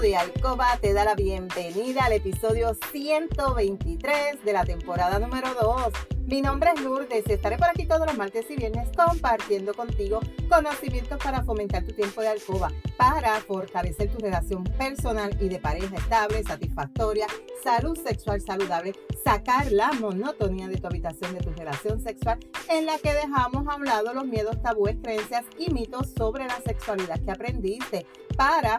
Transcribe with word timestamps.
de 0.00 0.16
Alcoba 0.16 0.78
te 0.80 0.92
da 0.92 1.04
la 1.04 1.16
bienvenida 1.16 2.04
al 2.04 2.12
episodio 2.12 2.76
123 2.92 4.44
de 4.44 4.52
la 4.52 4.64
temporada 4.64 5.18
número 5.18 5.48
2. 5.60 5.92
Mi 6.26 6.40
nombre 6.40 6.70
es 6.72 6.82
Lourdes 6.82 7.24
estaré 7.26 7.56
por 7.56 7.68
aquí 7.68 7.84
todos 7.84 8.06
los 8.06 8.16
martes 8.16 8.46
y 8.48 8.54
viernes 8.54 8.90
compartiendo 8.96 9.74
contigo 9.74 10.20
conocimientos 10.48 11.18
para 11.18 11.42
fomentar 11.42 11.82
tu 11.84 11.92
tiempo 11.92 12.20
de 12.20 12.28
alcoba, 12.28 12.70
para 12.96 13.40
fortalecer 13.40 14.08
tu 14.12 14.18
relación 14.18 14.62
personal 14.62 15.36
y 15.40 15.48
de 15.48 15.58
pareja 15.58 15.96
estable, 15.96 16.44
satisfactoria, 16.44 17.26
salud 17.64 17.98
sexual 17.98 18.40
saludable, 18.40 18.92
sacar 19.24 19.72
la 19.72 19.90
monotonía 19.94 20.68
de 20.68 20.76
tu 20.76 20.86
habitación 20.86 21.34
de 21.34 21.40
tu 21.40 21.50
relación 21.54 22.00
sexual 22.00 22.38
en 22.68 22.86
la 22.86 22.98
que 22.98 23.14
dejamos 23.14 23.66
a 23.66 23.74
un 23.74 23.84
lado 23.84 24.14
los 24.14 24.26
miedos, 24.26 24.62
tabúes, 24.62 24.96
creencias 25.02 25.44
y 25.58 25.72
mitos 25.72 26.10
sobre 26.16 26.46
la 26.46 26.60
sexualidad 26.64 27.18
que 27.24 27.32
aprendiste, 27.32 28.06
para 28.36 28.78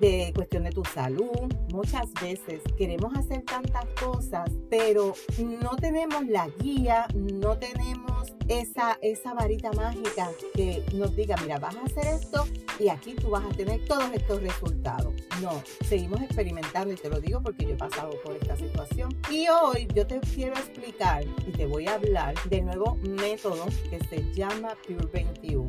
De 0.00 0.32
cuestión 0.34 0.64
de 0.64 0.70
tu 0.70 0.84
salud. 0.84 1.52
Muchas 1.72 2.12
veces 2.14 2.60
queremos 2.76 3.16
hacer 3.16 3.42
tantas 3.42 3.86
cosas, 4.00 4.50
pero 4.70 5.14
no 5.38 5.76
tenemos 5.76 6.26
la 6.26 6.48
guía, 6.60 7.06
no 7.14 7.56
tenemos 7.58 8.32
esa, 8.48 8.98
esa 9.02 9.34
varita 9.34 9.72
mágica 9.72 10.30
que 10.54 10.84
nos 10.94 11.14
diga, 11.16 11.36
mira, 11.42 11.58
vas 11.58 11.76
a 11.76 11.82
hacer 11.82 12.06
esto 12.06 12.44
y 12.78 12.88
aquí 12.88 13.14
tú 13.14 13.30
vas 13.30 13.44
a 13.44 13.56
tener 13.56 13.84
todos 13.86 14.04
estos 14.12 14.42
resultados. 14.42 15.14
No, 15.40 15.62
seguimos 15.84 16.20
experimentando 16.22 16.92
y 16.92 16.96
te 16.96 17.08
lo 17.08 17.20
digo 17.20 17.42
porque 17.42 17.64
yo 17.64 17.70
he 17.70 17.76
pasado 17.76 18.10
por 18.22 18.36
esta 18.36 18.56
situación. 18.56 19.14
Y 19.30 19.48
hoy 19.48 19.88
yo 19.94 20.06
te 20.06 20.20
quiero 20.20 20.54
explicar 20.54 21.24
y 21.46 21.52
te 21.52 21.66
voy 21.66 21.86
a 21.86 21.94
hablar 21.94 22.34
del 22.48 22.66
nuevo 22.66 22.96
método 22.96 23.66
que 23.90 23.98
se 24.08 24.32
llama 24.32 24.74
Pure 24.86 25.06
21. 25.12 25.65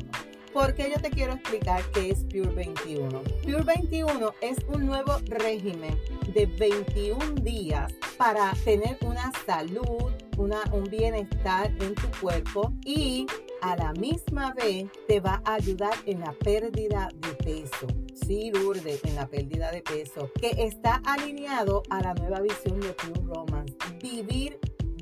¿Por 0.52 0.74
qué 0.74 0.90
yo 0.90 1.00
te 1.00 1.10
quiero 1.10 1.34
explicar 1.34 1.82
qué 1.92 2.10
es 2.10 2.24
Pure 2.24 2.54
21? 2.54 3.22
Pure 3.42 3.64
21 3.64 4.34
es 4.40 4.56
un 4.68 4.86
nuevo 4.86 5.18
régimen 5.26 5.98
de 6.34 6.46
21 6.46 7.34
días 7.42 7.92
para 8.16 8.52
tener 8.64 8.98
una 9.02 9.30
salud, 9.46 10.10
una, 10.36 10.62
un 10.72 10.84
bienestar 10.84 11.70
en 11.80 11.94
tu 11.94 12.08
cuerpo 12.20 12.72
y 12.84 13.26
a 13.60 13.76
la 13.76 13.92
misma 13.94 14.54
vez 14.54 14.88
te 15.06 15.20
va 15.20 15.42
a 15.44 15.54
ayudar 15.54 15.94
en 16.06 16.20
la 16.20 16.32
pérdida 16.32 17.08
de 17.14 17.34
peso. 17.34 17.86
Sí, 18.26 18.50
Lourdes, 18.52 19.04
en 19.04 19.16
la 19.16 19.26
pérdida 19.26 19.70
de 19.70 19.82
peso, 19.82 20.30
que 20.40 20.50
está 20.58 21.02
alineado 21.04 21.82
a 21.90 22.00
la 22.00 22.14
nueva 22.14 22.40
visión 22.40 22.80
de 22.80 22.92
Pure 22.92 23.20
Romance. 23.26 23.74
Vivir 24.00 24.58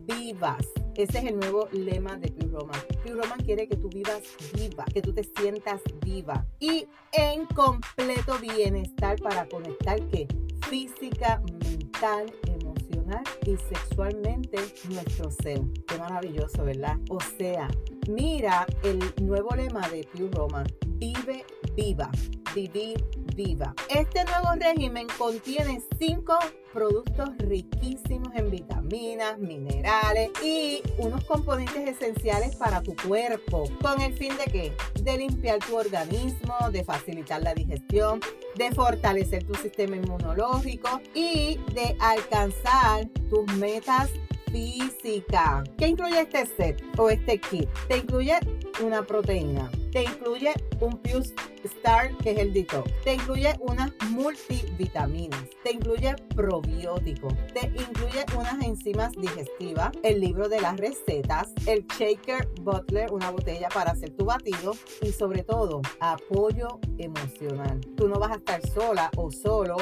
vivas. 0.06 0.66
Ese 0.96 1.18
es 1.18 1.24
el 1.26 1.38
nuevo 1.38 1.68
lema 1.72 2.16
de 2.16 2.30
Pure 2.30 2.52
Roman. 2.52 2.80
Pure 3.02 3.16
Roman 3.16 3.38
quiere 3.44 3.68
que 3.68 3.76
tú 3.76 3.90
vivas 3.90 4.22
viva, 4.54 4.82
que 4.86 5.02
tú 5.02 5.12
te 5.12 5.24
sientas 5.24 5.82
viva 6.02 6.46
y 6.58 6.86
en 7.12 7.44
completo 7.46 8.38
bienestar 8.40 9.20
para 9.20 9.46
conectar 9.46 10.00
que 10.08 10.26
física, 10.70 11.42
mental, 11.62 12.32
emocional 12.46 13.22
y 13.44 13.58
sexualmente 13.58 14.56
nuestro 14.88 15.30
ser. 15.30 15.60
Qué 15.86 15.98
maravilloso, 15.98 16.64
¿verdad? 16.64 16.96
O 17.10 17.18
sea, 17.20 17.68
mira 18.08 18.66
el 18.82 18.98
nuevo 19.22 19.54
lema 19.54 19.86
de 19.90 20.02
Pure 20.04 20.30
Roman. 20.32 20.66
Vive 20.98 21.44
viva, 21.74 22.10
vivir 22.54 23.04
Este 23.36 24.24
nuevo 24.24 24.54
régimen 24.58 25.06
contiene 25.18 25.82
cinco 25.98 26.38
productos 26.72 27.36
riquísimos 27.36 28.34
en 28.34 28.50
vitaminas, 28.50 29.38
minerales 29.38 30.30
y 30.42 30.80
unos 30.96 31.22
componentes 31.26 31.86
esenciales 31.86 32.56
para 32.56 32.80
tu 32.80 32.96
cuerpo. 32.96 33.64
¿Con 33.82 34.00
el 34.00 34.14
fin 34.14 34.32
de 34.38 34.50
qué? 34.50 34.72
De 35.02 35.18
limpiar 35.18 35.58
tu 35.58 35.76
organismo, 35.76 36.54
de 36.72 36.82
facilitar 36.82 37.42
la 37.42 37.52
digestión, 37.52 38.20
de 38.54 38.72
fortalecer 38.72 39.44
tu 39.44 39.54
sistema 39.54 39.96
inmunológico 39.96 41.02
y 41.14 41.60
de 41.74 41.94
alcanzar 42.00 43.06
tus 43.28 43.44
metas 43.56 44.10
física. 44.50 45.62
¿Qué 45.76 45.88
incluye 45.88 46.22
este 46.22 46.46
set 46.46 46.82
o 46.96 47.10
este 47.10 47.38
kit? 47.38 47.68
Te 47.88 47.98
incluye 47.98 48.38
una 48.82 49.02
proteína, 49.02 49.70
te 49.90 50.04
incluye 50.04 50.52
un 50.80 51.00
Fuse 51.02 51.34
Star, 51.64 52.16
que 52.18 52.32
es 52.32 52.38
el 52.38 52.52
detox, 52.52 52.90
te 53.04 53.14
incluye 53.14 53.54
unas 53.60 53.92
multivitaminas, 54.10 55.44
te 55.64 55.72
incluye 55.72 56.14
probióticos, 56.34 57.34
te 57.52 57.66
incluye 57.66 58.24
unas 58.36 58.62
enzimas 58.64 59.12
digestivas, 59.12 59.90
el 60.02 60.20
libro 60.20 60.48
de 60.48 60.60
las 60.60 60.76
recetas, 60.76 61.52
el 61.66 61.86
Shaker 61.86 62.48
Butler, 62.62 63.12
una 63.12 63.30
botella 63.30 63.68
para 63.68 63.92
hacer 63.92 64.10
tu 64.10 64.24
batido. 64.24 64.72
Y 65.02 65.12
sobre 65.12 65.42
todo 65.42 65.82
apoyo 66.00 66.80
emocional. 66.98 67.80
Tú 67.96 68.08
no 68.08 68.18
vas 68.18 68.32
a 68.32 68.36
estar 68.36 68.66
sola 68.68 69.10
o 69.16 69.30
solo 69.30 69.76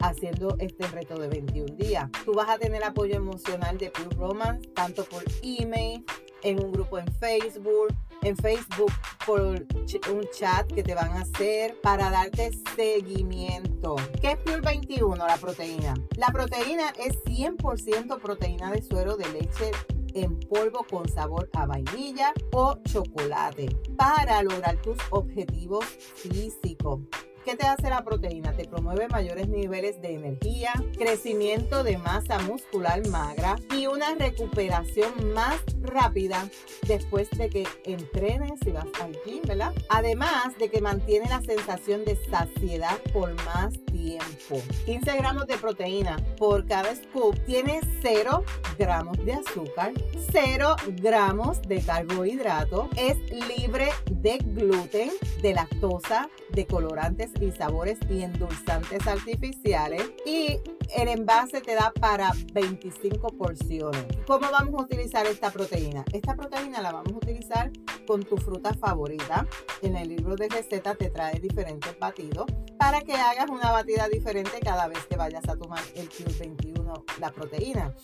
haciendo 0.00 0.56
este 0.58 0.86
reto 0.88 1.18
de 1.18 1.28
21 1.28 1.74
días. 1.76 2.08
Tú 2.24 2.32
vas 2.32 2.48
a 2.48 2.58
tener 2.58 2.84
apoyo 2.84 3.16
emocional 3.16 3.78
de 3.78 3.90
Pure 3.90 4.16
Romance, 4.16 4.68
tanto 4.74 5.04
por 5.04 5.24
email, 5.42 6.04
en 6.42 6.64
un 6.64 6.72
grupo 6.72 6.98
en 6.98 7.06
Facebook, 7.14 7.94
en 8.22 8.36
Facebook 8.36 8.92
por 9.26 9.40
un 9.40 10.28
chat 10.36 10.66
que 10.72 10.82
te 10.82 10.94
van 10.94 11.10
a 11.12 11.20
hacer 11.20 11.80
para 11.82 12.10
darte 12.10 12.50
seguimiento. 12.76 13.96
¿Qué 14.20 14.32
es 14.32 14.36
Pure 14.38 14.60
21? 14.60 15.16
La 15.16 15.36
proteína. 15.36 15.94
La 16.16 16.28
proteína 16.28 16.92
es 16.98 17.16
100% 17.24 18.20
proteína 18.20 18.70
de 18.70 18.82
suero 18.82 19.16
de 19.16 19.28
leche 19.32 19.70
en 20.14 20.38
polvo 20.40 20.84
con 20.90 21.08
sabor 21.08 21.48
a 21.54 21.66
vainilla 21.66 22.32
o 22.52 22.76
chocolate 22.84 23.68
para 23.96 24.42
lograr 24.42 24.80
tus 24.82 24.96
objetivos 25.10 25.84
físicos. 25.84 27.00
¿Qué 27.48 27.56
te 27.56 27.66
hace 27.66 27.88
la 27.88 28.04
proteína? 28.04 28.52
Te 28.52 28.66
promueve 28.66 29.08
mayores 29.08 29.48
niveles 29.48 30.02
de 30.02 30.12
energía, 30.12 30.70
crecimiento 30.98 31.82
de 31.82 31.96
masa 31.96 32.38
muscular 32.40 33.00
magra 33.08 33.56
y 33.74 33.86
una 33.86 34.14
recuperación 34.16 35.32
más 35.32 35.58
rápida 35.80 36.46
después 36.86 37.30
de 37.30 37.48
que 37.48 37.66
entrenes 37.84 38.60
y 38.66 38.70
vas 38.72 38.88
al 39.00 39.16
gym, 39.24 39.40
¿verdad? 39.46 39.72
Además 39.88 40.58
de 40.58 40.68
que 40.68 40.82
mantiene 40.82 41.26
la 41.30 41.40
sensación 41.40 42.04
de 42.04 42.16
saciedad 42.16 42.98
por 43.14 43.32
más 43.46 43.72
tiempo. 43.86 44.60
15 44.84 45.16
gramos 45.16 45.46
de 45.46 45.56
proteína 45.56 46.18
por 46.36 46.66
cada 46.66 46.94
scoop 46.94 47.34
tiene 47.46 47.80
0 48.02 48.44
gramos 48.78 49.16
de 49.24 49.32
azúcar, 49.32 49.92
0 50.32 50.76
gramos 51.00 51.62
de 51.62 51.80
carbohidrato, 51.80 52.90
es 52.96 53.16
libre 53.48 53.88
de 54.10 54.36
gluten, 54.36 55.10
de 55.40 55.54
lactosa, 55.54 56.28
de 56.50 56.66
colorantes 56.66 57.30
y 57.40 57.50
sabores 57.52 57.98
y 58.08 58.22
endulzantes 58.22 59.06
artificiales. 59.06 60.02
Y 60.26 60.60
el 60.96 61.08
envase 61.08 61.60
te 61.60 61.74
da 61.74 61.92
para 62.00 62.32
25 62.52 63.28
porciones. 63.36 64.06
¿Cómo 64.26 64.50
vamos 64.50 64.80
a 64.80 64.84
utilizar 64.84 65.26
esta 65.26 65.50
proteína? 65.50 66.04
Esta 66.12 66.34
proteína 66.34 66.80
la 66.80 66.92
vamos 66.92 67.12
a 67.12 67.16
utilizar 67.16 67.70
con 68.06 68.22
tu 68.22 68.36
fruta 68.36 68.74
favorita. 68.74 69.46
En 69.82 69.96
el 69.96 70.08
libro 70.08 70.36
de 70.36 70.48
receta 70.48 70.94
te 70.94 71.10
trae 71.10 71.38
diferentes 71.40 71.98
batidos 71.98 72.46
para 72.78 73.00
que 73.00 73.14
hagas 73.14 73.50
una 73.50 73.70
batida 73.72 74.08
diferente 74.08 74.60
cada 74.60 74.88
vez 74.88 75.04
que 75.06 75.16
vayas 75.16 75.46
a 75.48 75.56
tomar 75.56 75.82
el 75.94 76.08
Pure 76.08 76.34
21, 76.38 77.04
la 77.20 77.30
proteína. 77.30 77.94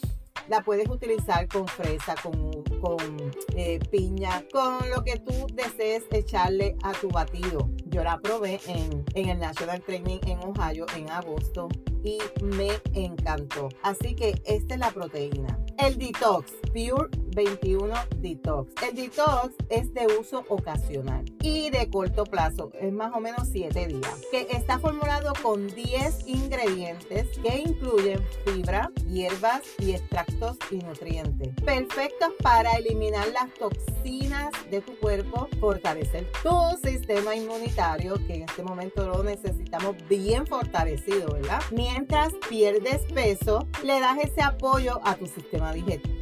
La 0.49 0.63
puedes 0.63 0.89
utilizar 0.91 1.49
con 1.49 1.67
fresa, 1.67 2.15
con, 2.23 2.63
con 2.81 3.33
eh, 3.57 3.79
piña, 3.91 4.45
con 4.53 4.79
lo 4.91 5.03
que 5.03 5.19
tú 5.19 5.47
desees 5.55 6.05
echarle 6.11 6.77
a 6.83 6.93
tu 6.93 7.09
batido. 7.09 7.71
Yo 7.95 8.03
la 8.03 8.19
probé 8.19 8.59
en, 8.67 9.05
en 9.15 9.29
el 9.29 9.39
National 9.39 9.81
Training 9.81 10.19
en 10.27 10.41
Ohio 10.41 10.85
en 10.97 11.09
agosto 11.11 11.69
y 12.03 12.19
me 12.43 12.71
encantó. 12.93 13.69
Así 13.85 14.17
que 14.17 14.35
esta 14.47 14.75
es 14.75 14.81
la 14.81 14.91
proteína. 14.91 15.57
El 15.79 15.97
detox, 15.97 16.51
Pure 16.73 17.09
21 17.35 17.95
Detox. 18.17 18.73
El 18.83 18.95
detox 18.95 19.55
es 19.69 19.93
de 19.93 20.07
uso 20.19 20.45
ocasional 20.49 21.25
y 21.43 21.71
de 21.71 21.91
corto 21.91 22.25
plazo, 22.25 22.71
es 22.81 22.93
más 22.93 23.13
o 23.15 23.21
menos 23.21 23.49
7 23.51 23.87
días, 23.87 24.21
que 24.31 24.47
está 24.51 24.79
formulado 24.79 25.33
con 25.43 25.67
10 25.69 26.27
ingredientes 26.27 27.27
que 27.39 27.63
incluyen 27.67 28.21
fibra, 28.45 28.91
hierbas 29.09 29.63
y 29.79 29.93
extractos 29.93 30.57
y 30.71 30.77
nutrientes. 30.77 31.55
Perfectos 31.65 32.31
para 32.43 32.73
eliminar 32.73 33.27
las 33.29 33.53
toxinas 33.55 34.51
de 34.71 34.81
tu 34.81 34.97
cuerpo, 34.99 35.49
fortalecer 35.61 36.27
tu 36.43 36.89
sistema 36.89 37.35
inmunitario, 37.35 38.15
que 38.27 38.35
en 38.35 38.43
este 38.43 38.63
momento 38.63 39.07
lo 39.07 39.23
necesitamos 39.23 39.97
bien 40.09 40.47
fortalecido, 40.47 41.33
¿verdad? 41.33 41.61
Mientras 41.71 42.33
pierdes 42.49 43.03
peso, 43.13 43.67
le 43.83 44.01
das 44.01 44.19
ese 44.23 44.43
apoyo 44.43 45.01
a 45.05 45.17
tu 45.17 45.27
sistema 45.27 45.73
digestivo. 45.73 46.14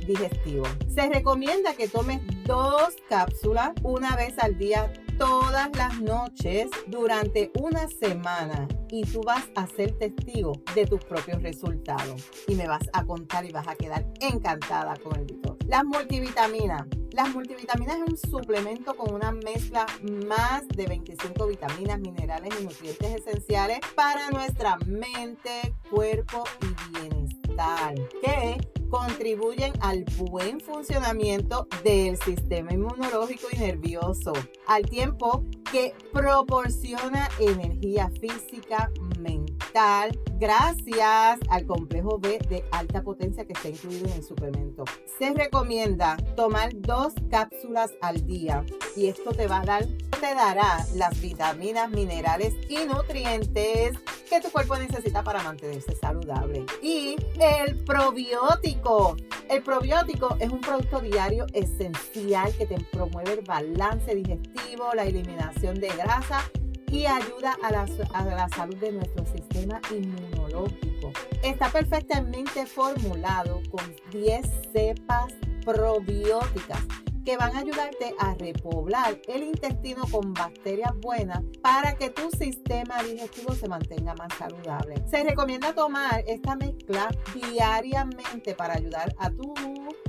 Se 0.89 1.09
recomienda 1.09 1.75
que 1.75 1.89
tomes 1.89 2.21
dos 2.45 2.95
cápsulas 3.09 3.73
una 3.83 4.17
vez 4.17 4.39
al 4.39 4.59
día 4.59 4.93
todas 5.19 5.71
las 5.77 6.01
noches 6.01 6.71
durante 6.87 7.53
una 7.61 7.87
semana 7.89 8.67
y 8.91 9.05
tú 9.05 9.23
vas 9.23 9.45
a 9.55 9.67
ser 9.67 9.93
testigo 9.99 10.53
de 10.75 10.87
tus 10.87 11.05
propios 11.05 11.43
resultados 11.43 12.29
y 12.49 12.55
me 12.55 12.67
vas 12.67 12.83
a 12.93 13.05
contar 13.05 13.45
y 13.45 13.53
vas 13.53 13.69
a 13.69 13.75
quedar 13.75 14.05
encantada 14.21 14.97
con 14.97 15.19
el 15.19 15.27
detox. 15.27 15.65
Las 15.67 15.85
multivitaminas. 15.85 16.87
Las 17.13 17.33
multivitaminas 17.35 17.97
es 17.97 18.03
un 18.03 18.17
suplemento 18.17 18.95
con 18.95 19.15
una 19.15 19.33
mezcla 19.33 19.87
más 20.27 20.67
de 20.69 20.87
25 20.87 21.47
vitaminas, 21.47 22.01
minerales 22.01 22.55
y 22.59 22.65
nutrientes 22.65 23.21
esenciales 23.27 23.81
para 23.95 24.31
nuestra 24.31 24.77
mente, 24.87 25.75
cuerpo 25.91 26.45
y 26.63 26.99
bienestar. 26.99 27.95
Que 28.23 28.59
contribuyen 28.93 29.73
al 29.81 30.05
buen 30.19 30.61
funcionamiento 30.61 31.67
del 31.83 32.19
sistema 32.19 32.75
inmunológico 32.75 33.49
y 33.51 33.57
nervioso, 33.57 34.35
al 34.67 34.83
tiempo 34.85 35.47
que 35.73 35.95
proporciona 36.13 37.31
energía 37.41 38.11
física, 38.21 38.91
mental, 39.19 40.21
gracias 40.39 41.41
al 41.49 41.65
complejo 41.65 42.19
B 42.19 42.39
de 42.51 42.63
alta 42.71 43.03
potencia 43.03 43.47
que 43.47 43.55
está 43.55 43.71
incluido 43.71 44.09
en 44.09 44.13
el 44.13 44.23
suplemento. 44.23 44.85
Se 45.19 45.33
recomienda 45.33 46.19
tomar 46.37 46.73
dos 46.75 47.15
cápsulas 47.31 47.93
al 48.03 48.27
día 48.27 48.63
y 48.95 49.07
esto 49.07 49.33
te 49.33 49.47
va 49.47 49.61
a 49.61 49.65
dar, 49.65 49.87
te 49.87 50.35
dará 50.35 50.85
las 50.97 51.19
vitaminas, 51.23 51.91
minerales 51.91 52.53
y 52.69 52.85
nutrientes 52.85 53.97
que 54.33 54.41
tu 54.41 54.51
cuerpo 54.51 54.77
necesita 54.79 55.23
para 55.23 55.43
mantenerse 55.43 55.95
saludable. 55.95 56.65
Y 56.83 57.17
el 57.39 57.77
probiótico. 57.85 59.15
El 59.51 59.63
probiótico 59.63 60.39
es 60.41 60.51
un 60.51 60.63
producto 60.63 61.01
diario 61.01 61.45
esencial 61.53 62.51
que 62.57 62.65
te 62.65 62.81
promueve 62.93 63.35
el 63.35 63.43
balance 63.43 64.15
digestivo, 64.15 64.89
la 64.95 65.05
eliminación 65.05 65.79
de 65.79 65.89
grasa 65.89 66.51
y 66.91 67.05
ayuda 67.05 67.59
a 67.63 67.73
la, 67.73 67.87
a 68.15 68.25
la 68.25 68.49
salud 68.49 68.77
de 68.77 68.93
nuestro 68.93 69.27
sistema 69.27 69.83
inmunológico. 69.91 71.13
Está 71.43 71.69
perfectamente 71.69 72.65
formulado 72.65 73.61
con 73.71 73.85
10 74.13 74.47
cepas 74.73 75.35
probióticas 75.63 76.81
que 77.25 77.37
van 77.37 77.57
a 77.57 77.61
ayudarte 77.61 78.15
a 78.19 78.35
repoblar 78.35 79.21
el 79.29 79.45
intestino 79.45 80.03
con 80.11 80.33
bacterias 80.35 80.93
buenas 81.01 81.43
para 81.63 81.95
que 81.97 82.11
tu 82.11 82.31
sistema 82.31 83.03
digestivo 83.03 83.55
se 83.55 83.69
mantenga 83.69 84.15
más 84.15 84.33
saludable. 84.39 84.97
Se 85.11 85.23
recomienda 85.23 85.75
tomar 85.75 86.25
esta 86.27 86.57
mezcla 86.57 87.09
diariamente 87.35 88.55
para 88.55 88.75
ayudar 88.75 89.15
a 89.19 89.31
tus 89.31 89.53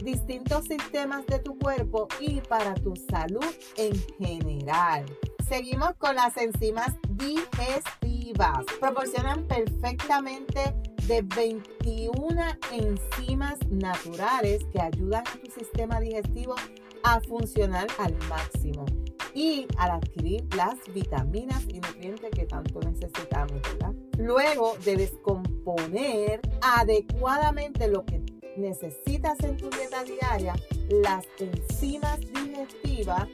distintos 0.04 0.66
sistemas 0.66 1.26
de 1.28 1.40
tu 1.40 1.58
cuerpo 1.58 2.08
y 2.20 2.42
para 2.42 2.74
tu 2.76 2.96
salud 2.96 3.46
en 3.78 3.94
general. 4.18 5.06
Seguimos 5.48 5.94
con 5.98 6.16
las 6.16 6.36
enzimas 6.38 6.94
digestivas. 7.10 8.66
Proporcionan 8.80 9.46
perfectamente 9.48 10.74
de 11.08 11.22
21 11.22 12.42
enzimas 12.72 13.60
naturales 13.70 14.64
que 14.72 14.82
ayudan 14.82 15.24
a 15.28 15.38
tu 15.38 15.52
sistema 15.52 16.00
digestivo 16.00 16.56
a 17.04 17.20
funcionar 17.22 17.88
al 18.00 18.16
máximo 18.30 18.86
y 19.34 19.68
al 19.78 19.92
adquirir 19.92 20.46
las 20.56 20.76
vitaminas 20.94 21.64
y 21.68 21.80
nutrientes 21.80 22.30
que 22.32 22.46
tanto 22.46 22.80
necesitamos, 22.82 23.62
¿verdad? 23.62 23.94
Luego 24.18 24.76
de 24.86 24.98
descomponer 24.98 26.42
adecuadamente 26.62 27.88
lo 27.88 28.06
que 28.06 28.22
necesitas 28.58 29.40
en 29.42 29.58
tu 29.58 29.70
dieta 29.70 30.04
diaria, 30.04 30.54
las 30.90 31.26
enzimas 31.40 32.20
digestivas 32.20 33.28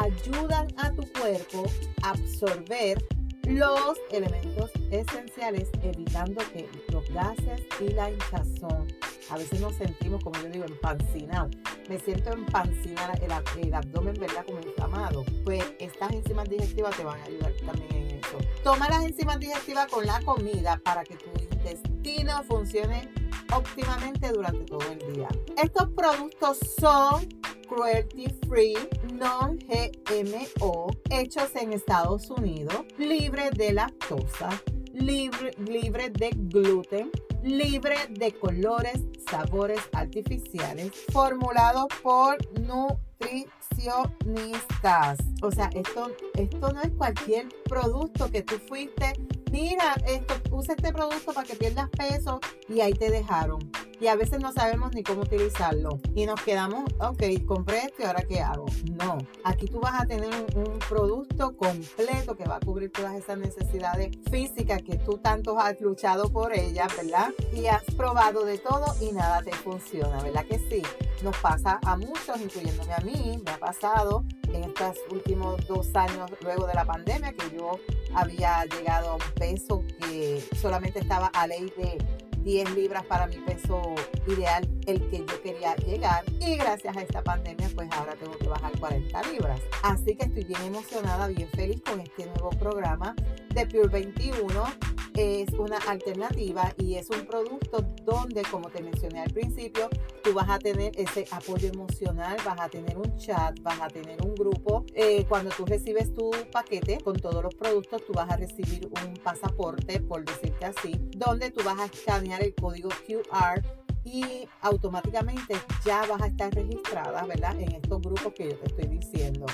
ayudan 0.00 0.68
a 0.76 0.92
tu 0.92 1.02
cuerpo 1.18 1.64
a 2.02 2.10
absorber 2.10 3.02
los 3.48 3.98
elementos 4.12 4.70
esenciales, 4.90 5.68
evitando 5.82 6.40
que 6.52 6.68
los 6.92 7.08
gases 7.12 7.62
y 7.80 7.88
la 7.88 8.10
hinchazón 8.10 8.86
a 9.30 9.36
veces 9.36 9.60
nos 9.60 9.74
sentimos, 9.74 10.22
como 10.22 10.40
yo 10.40 10.48
digo, 10.48 10.64
empancinados. 10.64 11.56
Me 11.88 11.98
siento 11.98 12.32
empancinada, 12.32 13.14
el, 13.14 13.32
el 13.64 13.74
abdomen, 13.74 14.14
¿verdad? 14.14 14.44
Como 14.44 14.60
inflamado. 14.60 15.24
Pues 15.44 15.64
estas 15.78 16.12
enzimas 16.12 16.48
digestivas 16.48 16.96
te 16.96 17.04
van 17.04 17.20
a 17.20 17.24
ayudar 17.24 17.52
también 17.64 17.92
en 17.92 18.18
eso. 18.18 18.38
Toma 18.62 18.88
las 18.88 19.04
enzimas 19.04 19.38
digestivas 19.38 19.86
con 19.88 20.06
la 20.06 20.20
comida 20.22 20.80
para 20.84 21.04
que 21.04 21.16
tu 21.16 21.30
intestino 21.40 22.42
funcione 22.44 23.08
óptimamente 23.52 24.30
durante 24.32 24.64
todo 24.64 24.84
el 24.90 25.12
día. 25.12 25.28
Estos 25.56 25.88
productos 25.90 26.58
son 26.78 27.28
cruelty 27.68 28.26
free, 28.48 28.76
non-GMO, 29.14 30.88
hechos 31.10 31.54
en 31.54 31.72
Estados 31.72 32.28
Unidos, 32.30 32.84
libre 32.98 33.50
de 33.50 33.72
lactosa, 33.72 34.50
libre, 34.92 35.52
libre 35.58 36.10
de 36.10 36.30
gluten, 36.30 37.10
libre 37.42 37.96
de 38.10 38.32
colores, 38.32 39.00
sabores 39.28 39.80
artificiales, 39.92 40.92
formulado 41.12 41.88
por 42.02 42.36
nutricionistas. 42.60 45.18
O 45.42 45.50
sea, 45.50 45.70
esto, 45.74 46.12
esto 46.34 46.72
no 46.72 46.82
es 46.82 46.90
cualquier 46.90 47.48
producto 47.64 48.30
que 48.30 48.42
tú 48.42 48.56
fuiste, 48.68 49.14
mira, 49.50 49.94
esto, 50.06 50.34
usa 50.50 50.74
este 50.74 50.92
producto 50.92 51.32
para 51.32 51.46
que 51.46 51.56
pierdas 51.56 51.88
peso 51.90 52.40
y 52.68 52.80
ahí 52.80 52.92
te 52.92 53.10
dejaron 53.10 53.58
y 54.00 54.08
a 54.08 54.16
veces 54.16 54.40
no 54.40 54.50
sabemos 54.52 54.92
ni 54.94 55.02
cómo 55.02 55.22
utilizarlo 55.22 56.00
y 56.14 56.24
nos 56.24 56.40
quedamos, 56.42 56.84
ok, 57.00 57.22
compré 57.46 57.84
esto 57.84 58.02
y 58.02 58.04
ahora 58.04 58.22
qué 58.22 58.40
hago. 58.40 58.66
No, 58.98 59.18
aquí 59.44 59.66
tú 59.66 59.80
vas 59.80 60.00
a 60.00 60.06
tener 60.06 60.30
un, 60.56 60.80
producto 60.88 61.56
completo 61.56 62.36
que 62.36 62.44
va 62.44 62.56
a 62.56 62.60
cubrir 62.60 62.90
todas 62.90 63.14
esas 63.14 63.38
necesidades 63.38 64.16
físicas 64.30 64.82
que 64.82 64.96
tú 64.96 65.18
tanto 65.18 65.58
has 65.58 65.80
luchado 65.80 66.30
por 66.30 66.54
ellas, 66.54 66.88
¿verdad? 66.96 67.28
Y 67.52 67.66
has 67.66 67.84
probado 67.96 68.44
de 68.44 68.58
todo 68.58 68.86
y 69.00 69.12
nada 69.12 69.42
te 69.42 69.52
funciona, 69.52 70.22
¿verdad 70.22 70.46
que 70.46 70.58
sí? 70.58 70.82
Nos 71.22 71.36
pasa 71.36 71.78
a 71.84 71.96
muchos, 71.96 72.40
incluyéndome 72.40 72.94
a 72.94 73.00
mí, 73.00 73.40
me 73.44 73.50
ha 73.52 73.58
pasado 73.58 74.24
en 74.48 74.64
estos 74.64 74.96
últimos 75.10 75.64
dos 75.66 75.94
años 75.94 76.30
luego 76.42 76.66
de 76.66 76.74
la 76.74 76.84
pandemia 76.84 77.32
que 77.32 77.56
yo 77.56 77.78
había 78.14 78.64
llegado 78.64 79.10
a 79.10 79.14
un 79.14 79.34
peso 79.34 79.84
que 80.00 80.42
solamente 80.60 81.00
estaba 81.00 81.26
a 81.28 81.46
ley 81.46 81.72
de 81.76 81.98
10 82.42 82.74
libras 82.74 83.04
para 83.04 83.26
mi 83.26 83.36
peso 83.36 83.94
ideal, 84.26 84.68
el 84.86 85.08
que 85.10 85.18
yo 85.18 85.42
quería 85.42 85.76
llegar. 85.76 86.24
Y 86.40 86.56
gracias 86.56 86.96
a 86.96 87.02
esta 87.02 87.22
pandemia, 87.22 87.68
pues 87.74 87.88
ahora 87.92 88.14
tengo 88.14 88.36
que 88.38 88.48
bajar 88.48 88.72
40 88.78 89.22
libras. 89.30 89.60
Así 89.82 90.16
que 90.16 90.26
estoy 90.26 90.44
bien 90.44 90.62
emocionada, 90.62 91.28
bien 91.28 91.48
feliz 91.48 91.80
con 91.82 92.00
este 92.00 92.26
nuevo 92.26 92.50
programa 92.50 93.14
de 93.54 93.66
Pure 93.66 93.88
21 93.88 94.90
es 95.20 95.50
una 95.58 95.76
alternativa 95.76 96.72
y 96.78 96.94
es 96.94 97.10
un 97.10 97.26
producto 97.26 97.82
donde, 98.04 98.42
como 98.50 98.70
te 98.70 98.82
mencioné 98.82 99.20
al 99.20 99.30
principio, 99.30 99.88
tú 100.22 100.32
vas 100.32 100.48
a 100.48 100.58
tener 100.58 100.92
ese 100.98 101.26
apoyo 101.30 101.68
emocional, 101.68 102.36
vas 102.44 102.58
a 102.60 102.68
tener 102.68 102.96
un 102.96 103.16
chat, 103.18 103.60
vas 103.60 103.80
a 103.80 103.88
tener 103.88 104.22
un 104.22 104.34
grupo. 104.34 104.84
Eh, 104.94 105.26
cuando 105.28 105.50
tú 105.50 105.66
recibes 105.66 106.14
tu 106.14 106.30
paquete 106.52 106.98
con 106.98 107.16
todos 107.16 107.42
los 107.42 107.54
productos, 107.54 108.04
tú 108.06 108.12
vas 108.14 108.30
a 108.30 108.36
recibir 108.36 108.88
un 109.04 109.14
pasaporte, 109.14 110.00
por 110.00 110.24
decirte 110.24 110.64
así, 110.64 110.94
donde 111.16 111.50
tú 111.50 111.62
vas 111.64 111.78
a 111.78 111.84
escanear 111.84 112.42
el 112.42 112.54
código 112.54 112.88
QR 113.06 113.62
y 114.04 114.48
automáticamente 114.62 115.54
ya 115.84 116.06
vas 116.06 116.22
a 116.22 116.26
estar 116.28 116.52
registrada, 116.54 117.24
¿verdad? 117.26 117.60
En 117.60 117.72
estos 117.72 118.00
grupos 118.00 118.32
que 118.32 118.50
yo 118.50 118.56
te 118.56 118.66
estoy 118.66 118.86
diciendo 118.86 119.46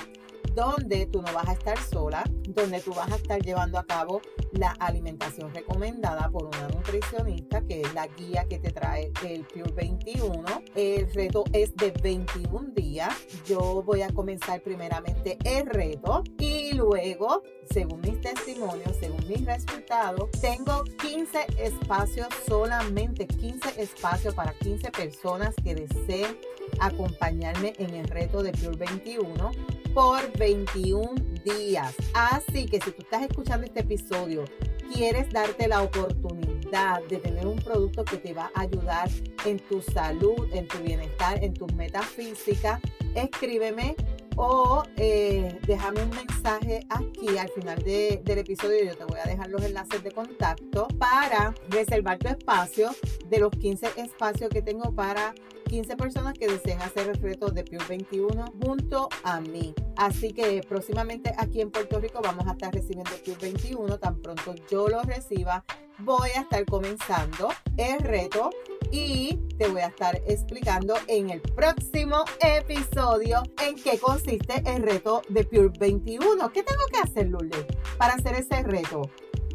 donde 0.57 1.05
tú 1.05 1.21
no 1.21 1.31
vas 1.33 1.47
a 1.47 1.53
estar 1.53 1.77
sola, 1.77 2.23
donde 2.47 2.81
tú 2.81 2.91
vas 2.91 3.11
a 3.11 3.15
estar 3.15 3.39
llevando 3.39 3.77
a 3.77 3.85
cabo 3.85 4.21
la 4.53 4.71
alimentación 4.79 5.53
recomendada 5.53 6.31
por 6.31 6.45
una 6.45 6.67
nutricionista, 6.69 7.61
que 7.61 7.81
es 7.81 7.93
la 7.93 8.07
guía 8.07 8.43
que 8.49 8.57
te 8.57 8.71
trae 8.71 9.11
el 9.23 9.43
Pure 9.43 9.71
21. 9.73 10.43
El 10.73 11.13
reto 11.13 11.43
es 11.53 11.75
de 11.75 11.91
21 12.01 12.69
días. 12.73 13.13
Yo 13.45 13.83
voy 13.83 14.01
a 14.01 14.09
comenzar 14.09 14.59
primeramente 14.61 15.37
el 15.45 15.67
reto 15.67 16.23
y 16.39 16.73
luego, 16.73 17.43
según 17.69 18.01
mis 18.01 18.19
testimonios, 18.19 18.97
según 18.99 19.27
mis 19.27 19.45
resultados, 19.45 20.31
tengo 20.41 20.83
15 20.99 21.37
espacios, 21.59 22.29
solamente 22.47 23.27
15 23.27 23.79
espacios 23.79 24.33
para 24.33 24.53
15 24.53 24.89
personas 24.89 25.53
que 25.63 25.75
deseen 25.75 26.35
acompañarme 26.79 27.73
en 27.77 27.93
el 27.93 28.07
reto 28.07 28.41
de 28.41 28.53
Pure 28.53 28.77
21 28.77 29.76
por 29.97 30.31
21 30.37 31.15
días. 31.43 31.95
Así 32.13 32.67
que 32.67 32.79
si 32.79 32.91
tú 32.91 33.01
estás 33.01 33.23
escuchando 33.23 33.65
este 33.65 33.79
episodio, 33.79 34.45
quieres 34.93 35.27
darte 35.31 35.67
la 35.67 35.81
oportunidad 35.81 37.01
de 37.09 37.17
tener 37.17 37.47
un 37.47 37.57
producto 37.57 38.05
que 38.05 38.17
te 38.17 38.31
va 38.31 38.51
a 38.53 38.61
ayudar 38.61 39.09
en 39.43 39.57
tu 39.57 39.81
salud, 39.81 40.47
en 40.53 40.67
tu 40.67 40.77
bienestar, 40.83 41.43
en 41.43 41.51
tus 41.55 41.73
metafísicas, 41.73 42.79
escríbeme 43.15 43.95
o 44.35 44.83
eh, 44.97 45.57
déjame 45.65 46.03
un 46.03 46.11
mensaje 46.11 46.85
aquí 46.89 47.35
al 47.35 47.49
final 47.49 47.83
del 47.83 48.37
episodio. 48.37 48.85
Yo 48.85 48.95
te 48.95 49.03
voy 49.05 49.19
a 49.19 49.27
dejar 49.27 49.49
los 49.49 49.63
enlaces 49.63 50.03
de 50.03 50.11
contacto 50.11 50.87
para 50.99 51.55
reservar 51.69 52.19
tu 52.19 52.27
espacio 52.27 52.91
de 53.25 53.39
los 53.39 53.49
15 53.49 53.87
espacios 53.97 54.51
que 54.51 54.61
tengo 54.61 54.93
para 54.93 55.33
15 55.67 55.97
personas 55.97 56.33
que 56.33 56.47
deseen 56.47 56.81
hacer 56.81 57.09
el 57.09 57.15
reto 57.21 57.49
de 57.49 57.63
Pure 57.63 57.85
21 57.87 58.45
junto 58.63 59.09
a 59.23 59.41
mí. 59.41 59.73
Así 59.95 60.33
que 60.33 60.61
próximamente 60.67 61.33
aquí 61.37 61.61
en 61.61 61.71
Puerto 61.71 61.99
Rico 61.99 62.21
vamos 62.23 62.47
a 62.47 62.51
estar 62.51 62.73
recibiendo 62.73 63.11
Pure 63.23 63.37
21. 63.39 63.99
Tan 63.99 64.21
pronto 64.21 64.55
yo 64.71 64.87
lo 64.87 65.01
reciba, 65.03 65.63
voy 65.99 66.29
a 66.35 66.41
estar 66.41 66.65
comenzando 66.65 67.49
el 67.77 67.99
reto 67.99 68.49
y 68.91 69.37
te 69.57 69.67
voy 69.67 69.81
a 69.81 69.87
estar 69.87 70.15
explicando 70.27 70.95
en 71.07 71.29
el 71.29 71.41
próximo 71.41 72.23
episodio 72.39 73.43
en 73.61 73.75
qué 73.75 73.99
consiste 73.99 74.63
el 74.65 74.83
reto 74.83 75.21
de 75.29 75.43
Pure 75.43 75.71
21. 75.77 76.51
¿Qué 76.51 76.63
tengo 76.63 76.83
que 76.91 76.99
hacer, 76.99 77.27
Lourdes, 77.27 77.65
para 77.97 78.13
hacer 78.13 78.35
ese 78.35 78.63
reto? 78.63 79.01